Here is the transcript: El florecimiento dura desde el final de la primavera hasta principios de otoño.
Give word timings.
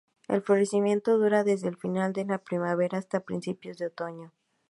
El 0.27 0.41
florecimiento 0.41 1.19
dura 1.19 1.43
desde 1.43 1.67
el 1.67 1.77
final 1.77 2.11
de 2.11 2.25
la 2.25 2.39
primavera 2.39 2.97
hasta 2.97 3.19
principios 3.19 3.77
de 3.77 3.85
otoño. 3.85 4.33